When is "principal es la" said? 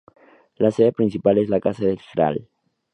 0.93-1.59